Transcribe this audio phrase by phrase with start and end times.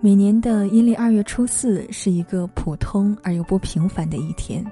[0.00, 4.64] 每年的阴历二月初四是一个普通而又不平凡的一天。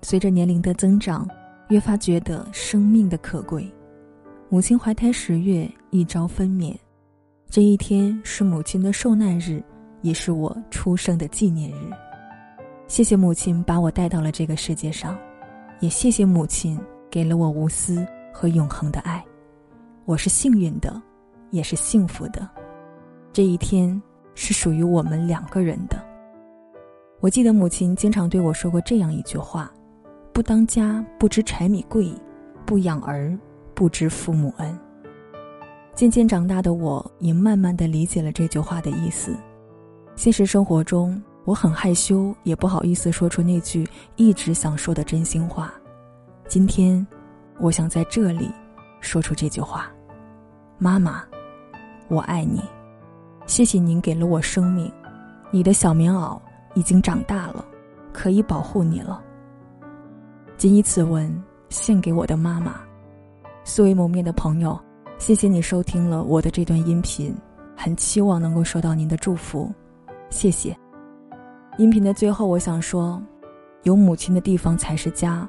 [0.00, 1.28] 随着年龄的增长，
[1.68, 3.70] 越发觉得生命的可贵。
[4.48, 6.74] 母亲怀胎十月，一朝分娩，
[7.50, 9.62] 这一天是母亲的受难日，
[10.00, 11.90] 也是我出生的纪念日。
[12.88, 15.18] 谢谢母亲把我带到了这个世界上，
[15.80, 19.22] 也谢谢母亲给了我无私和永恒的爱。
[20.06, 21.02] 我是幸运的，
[21.50, 22.48] 也是幸福的。
[23.34, 24.00] 这一天。
[24.36, 26.00] 是属于我们两个人的。
[27.18, 29.72] 我记得母亲经常对我说过这样一句话
[30.32, 32.12] ：“不当家不知柴米贵，
[32.64, 33.36] 不养儿
[33.74, 34.78] 不知父母恩。”
[35.96, 39.34] 渐渐长大的我，也慢慢的理解了这句话的意思。
[40.14, 45.72] 现实生活中，我很害羞，也不好意思说出那句一直想说的真心话。
[46.46, 47.04] 今天，
[47.58, 48.50] 我想在这里
[49.00, 49.90] 说出这句话
[50.76, 51.24] ：“妈妈，
[52.08, 52.60] 我爱你。”
[53.46, 54.90] 谢谢您给了我生命，
[55.50, 56.38] 你的小棉袄
[56.74, 57.64] 已经长大了，
[58.12, 59.22] 可以保护你了。
[60.56, 61.32] 谨以此文
[61.68, 62.80] 献给我的妈妈。
[63.62, 64.78] 素未谋面的朋友，
[65.18, 67.34] 谢谢你收听了我的这段音频，
[67.76, 69.72] 很期望能够收到您的祝福，
[70.28, 70.76] 谢谢。
[71.78, 73.22] 音频的最后，我想说，
[73.84, 75.48] 有母亲的地方才是家，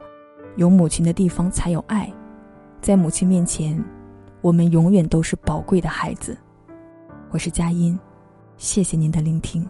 [0.56, 2.12] 有母亲的地方才有爱，
[2.80, 3.84] 在母亲面前，
[4.42, 6.38] 我们永远都是宝贵的孩子。
[7.30, 8.00] 我是佳音，
[8.58, 9.67] 谢谢您的聆听。